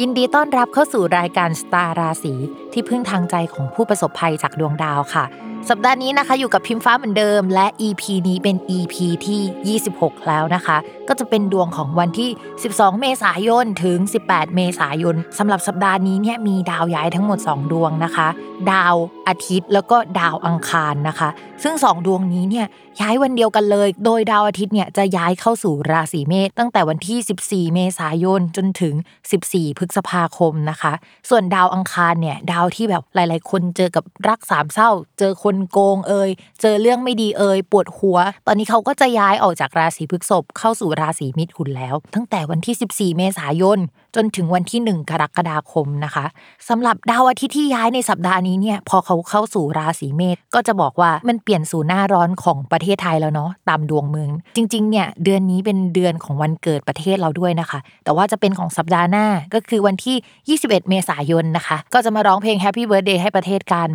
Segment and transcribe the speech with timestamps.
[0.00, 2.34] ยินดีต้อนรับเข้าสู่รายการสตาร์ราศี
[2.72, 5.24] ที่พึ่งทางใจของผู้ประสบภัยจากดวงดาวค่ะ
[5.70, 8.94] สัปดาห์นี้นะคะอยู่กับพิมฟ้าเหมือนเดิม และ EP นี้เป็น EP
[9.26, 10.76] ที่ 26 แล้วนะคะ
[11.08, 12.30] ก็จะเป็นดวงของวันที่
[12.64, 18.28] 12 เมษายนถึง 18 เมษายนสำหรับสัปดาห์นี้เนี่ยมีดาวย้ายทั้งหมด 2 ดวงนะคะ
[18.72, 18.94] ดาว
[19.28, 21.28] อาทิตย์แล้วก็ดาวอังคารนะคะ
[21.62, 22.66] ซึ่ง 2 ดวงนี้เนี่ย
[23.00, 28.94] ย้ายวันเดียวกันเลย โดยดาวอาทิตย์เนี่ยจะย้ายเข้าสู่ราศีเมษตั้งแต่วันที่ 14 เมษายนจนถึง
[29.36, 30.92] 14พฤษภาคมนะคะ
[31.30, 43.78] ส่วนดาวอังคารเนี่ยดาวที่แบบหลาย ๆ คนเจอกับรักสามเศร้า เจอคนโกงเอ่ยเจอเรื่องไม่ดีเอ่ยปวดหัว ตอนนี้เขาก็จะย้ายออกจากราศีพฤษภเข้าสู่ราศีมิถุนแล้ว ตั้งแต่วันที่ 14 เมษายน
[44.16, 46.24] จนถึงวันที่ 1 กรกฎาคมนะคะ
[46.68, 63.88] สำหรับดาวอาทิตย์ที่ย้ายในสัปดาห์นี้เนี่ยพอเขาเข้าสู่ราศีเมษก็จะบอกว่ามันเปลี่ยนสู่หน้าร้อนของประเทศไทยแล้วเนาะตามดวงเมือง จริงๆเนี่ยเดือนนี้เป็นเดือนของวันเกิดประเทศเราด้วยนะคะ แต่ว่าจะเป็นของสัปดาห์หน้าก็คือวันที่ 21 เมษายนนะคะ ก็จะมาร้องเพลง Happy Birthday ให้ประเทศกัน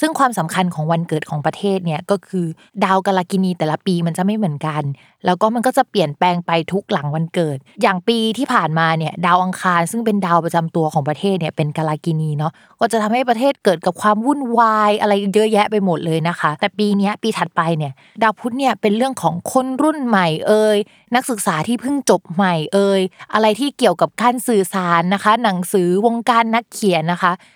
[0.00, 2.46] ซึ่งความสำคัญของวันเกิดของประเทศเนี่ยก็คือ
[2.84, 4.82] ดาวกาลกินีแต่ละปีมันจะไม่เหมือนกัน
[5.26, 17.92] แล้วก็มันก็จะเปลี่ยนแปลงไปทุกหลังวันเกิด อย่างปีที่ผ่านมาเนี่ยดาวอังคาร ซึ่งเป็นดาวประจำตัวของประเทศเนี่ยเป็นกาลกินีเนาะก็จะทำให้ประเทศเกิดกับความวุ่นวายอะไรเยอะแยะไปหมดเลยนะคะ แต่ปีนี้ปีถัดไปเนี่ย
[18.22, 20.78] ดาวพุธเนี่ยเป็นเรื่องของคนรุ่นใหม่เอ่ย
[21.14, 23.00] นักศึกษาที่เพิ่งจบใหม่เอ่ย
[23.34, 27.32] อะไรที่เกี่ยวกับการสื่อสารนะคะ หนังสือวงการนักเขียนนะคะ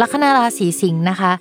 [0.00, 1.32] ลัคนาราศีสิงห์นะคะ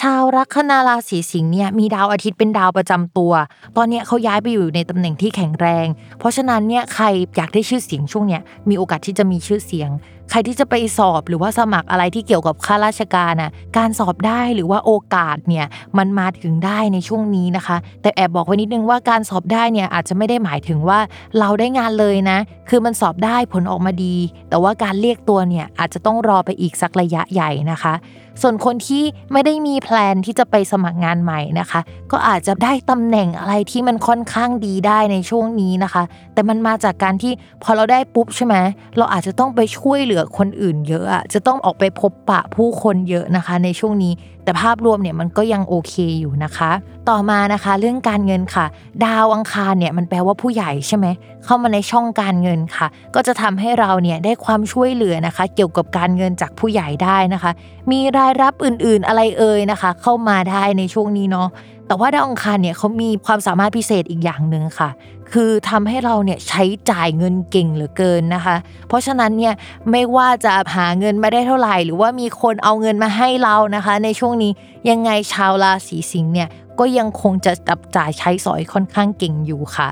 [0.00, 3.32] ชาวลัคนาราศีสิงห์เนี่ยมีดาวอาทิตย์เป็นดาวประจำตัว
[3.76, 5.86] ตอนเนี้ยเขาย้ายไปอยู่ในตำแหน่งที่แข็งแรง
[6.18, 7.04] เพราะฉะนั้นเนี่ยใคร
[7.36, 9.90] อยากได้ชื่อเสียงช่วงเนี้ยมีโอกาสที่จะมีชื่อเสียง
[10.30, 15.66] ใครที่จะไปสอบหรือว่าสมัครอะไรที่เกี่ยวกับข้าราชการน่ะการสอบได้หรือว่าโอกาสเนี่ย
[15.98, 20.98] มันมาถึงได้ในช่วงนี้นะคะ แต่แอบบอกไว้นิดนึงว่าการสอบได้เนี่ยอาจจะไม่ได้หมายถึงว่า
[21.38, 24.16] เราได้งานเลยนะ คือมันสอบได้ผลออกมาดี
[24.48, 27.94] แต่ว่าการเรียกตัวเนี่ยอาจจะต้องรอไปอีกสักระยะใหญ่นะคะ
[28.42, 31.80] ส่วนคนที่ไม่ได้มีแพลนที่จะไปสมัครงานใหม่นะคะ
[32.12, 36.02] ก็อาจจะได้ตำแหน่งอะไรที่มันค่อนข้างดีได้ในช่วงนี้นะคะ
[36.34, 38.54] แต่มันมาจากการที่พอเราได้ปุ๊บใช่ไหม
[38.98, 44.12] เราอาจจะต้องไปช่วยเหลือือคนอื่นเยอะอะจะต้องออกไปพบปะผู้คนเยอะนะคะ ในช่วงนี้
[44.44, 46.70] แต่ภาพรวมเนี่ยมันก็ยังโอเคอยู่นะคะ
[47.08, 48.66] ต่อมานะคะ เรื่องการเงินค่ะ
[49.04, 51.06] ดาวอังคารเนี่ยมันแปลว่าผู้ใหญ่ใช่ไหม
[51.44, 57.50] เข้ามาในช่องการเงินค่ะ ก็จะทำให้เราเนี่ยได้ความช่วยเหลือนะคะ เกี่ยวกับการเงินจากผู้ใหญ่ได้นะคะ
[57.90, 61.48] มีรายรับอื่นๆอะไรเอ่ยนะคะ เข้ามาได้ในช่วงนี้เนาะ
[61.86, 64.88] แต่ว่าดาวอังคารเนี่ยเขามีความสามารถพิเศษอีกอย่างหนึ่งค่ะ
[65.32, 68.56] คือทำให้เราเนี่ยใช้จ่ายเงินเก่งเหลือเกินนะคะ
[68.88, 69.54] เพราะฉะนั้นเนี่ย
[69.90, 74.52] ไม่ว่าจะหาเงินมาได้เท่าไหร่ หรือว่ามีคนเอาเงินมาให้เรานะคะ ในช่วงนี้
[74.90, 76.48] ยังไงชาวราศีสิงห์เนี่ย
[76.78, 79.88] ก็ยังคงจะจับจ่ายใช้สอยค่อนข้างเก่งอยู่ค่ะ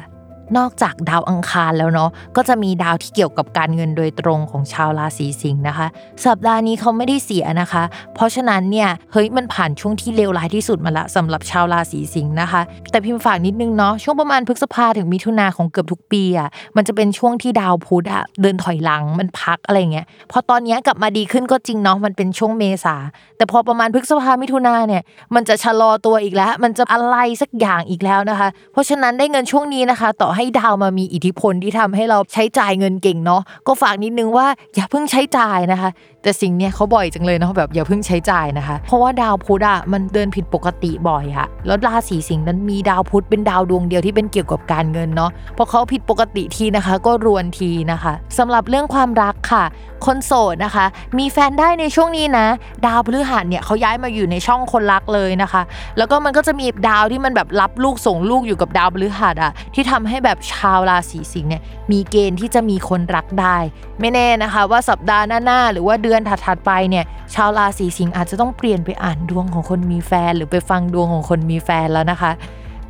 [0.57, 5.87] นอกจากดาวอังคารแล้วเนาะก็จะมีดาวที่เกี่ยวกับการเงินโดยตรงของชาวราศีสิงห์นะคะ
[6.27, 7.83] สัปดาห์นี้เขาไม่ได้เสียนะคะ
[8.15, 12.61] เพราะฉะนั้นเนี่ยเฮ้ยมันผ่านช่วงที่เลวร้ายที่สุดมาละสำหรับชาวราศีสิงห์นะคะ
[12.91, 22.97] แต่พิมพ์ฝากนิดนึงเนาะช่วงประมาณพฤษภาถึงมิถุนาของเกือบทุกปีอะมันจะเป็นช่วงที่ดาวพุธอะเดินถอยหลังมันพักอะไรเงี้ยพอตอนนี้กลับมาดีขึ้นก็จริงเนาะมันเป็นช่วงเมษา
[23.37, 25.03] แต่พอประมาณพฤษภามิถุนาเนี่ย
[25.35, 35.91] มันจะชะลอตัวอีกแล้ว มันจะอะไรสักอย่างอีกแล้วนะคะ เพราะฉะนั้นได้เงินช่วงนี้นะคะ ต่อให้ดาวมามีอิทธิพลที่ทำให้เราใช้จ่ายเงินเก่งเนาะก็ฝากนิดนึงว่าอย่าเพิ่งใช้จ่ายนะคะ
[36.23, 49.65] แต่สิ่งเนี้ยเขาบ่อยจังเลยเนาะแบบอย่าเพิ่งใช้จ่ายนะคะ เพราะว่าดาวพุธอะมันเดินผิดปกติบ่อยค่ะแล้วราศีสิงห์นั้นมีดาวพุธเป็นดาวดวงเดียวที่เป็นเกี่ยวกับการเงินเนาะพอเขาผิดปกติทีนะคะ ก็รวนทีนะคะสำหรับเรื่องความรักค่ะ
[50.07, 50.87] คนโสดนะคะ
[51.19, 52.47] มีแฟนได้ในช่วงนี้นะ
[52.87, 55.63] ดาวพฤหัสเนี่ยเขาย้ายมาอยู่ในช่องคนรักเลยนะคะ
[55.99, 61.63] แล้วก็มันก็จะมีดาวที่มันแบบรับลูกส่งลูกอยู่กับดาวพฤหัสอะที่ทำให้แบบชาวราศีสิงห์เนี่ย
[61.93, 63.57] มีเกณฑ์ที่จะมีคนรักได้
[64.01, 67.05] ไม่แน่นะคะ ว่าสัปดาห์หน้าๆหรือว่าเดือนถัดๆไปเนี่ย
[67.35, 72.33] ชาวราศีสิงห์อาจจะต้องเปลี่ยนไปอ่านดวงของคนมีแฟน หรือไปฟังดวงของคนมีแฟนแล้วนะคะ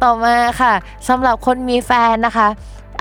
[0.03, 0.73] ต่อมาค่ะ
[1.09, 2.49] สำหรับคนมีแฟนนะคะ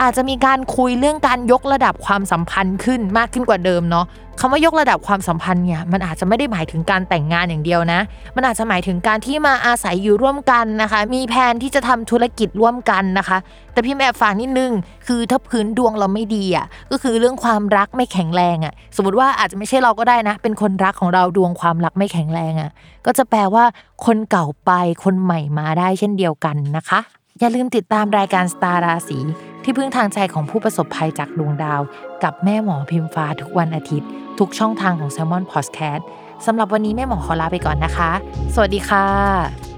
[0.01, 4.05] อาจจะมีการคุยเรื่องการยกระดับความสัมพันธ์ขึ้นมากขึ้นกว่าเดิมเนาะ
[4.39, 7.99] คำว่ายกระดับความสัมพันธ์เนี่ยมันอาจจะไม่ได้หมายถึงการแต่งงานอย่างเดียวนะ
[8.35, 13.37] มันอาจจะหมายถึงการที่มาอาศัยอยู่ร่วมกันนะคะ มีแผนที่จะทำธุรกิจร่วมกันนะคะ
[13.73, 14.71] แต่พี่แม่ฝากนิดนึง
[15.07, 22.71] คือถ้าพื้นดวงเราไม่ดีอะก็คือเรื่องความรักไม่แข็งแรงอะสมมติว่าอาจจะไม่ใช่เราก็ได้นะ เป็นคนรักของเราดวงความรักไม่แข็งแรงอะ
[23.05, 23.63] ก็จะแปลว่า
[24.05, 24.71] คนเก่าไป
[25.03, 27.01] คนใหม่มาได้เช่นเดียวกันนะคะ
[27.41, 29.19] อย่าลืมติดตามรายการสตาร์ราศี
[29.63, 31.81] ที่พึ่งทางใจของผู้ประสบภัยจากดวงดาว
[32.23, 34.07] กับแม่หมอพิมฟ้าทุกวันอาทิตย์
[34.39, 36.03] ทุกช่องทางของ s ซ l m o n Podcast
[36.45, 38.11] สำหรับวันนี้แม่หมอขอลาไปก่อนนะคะ
[38.53, 39.70] สวัสดีค่ะ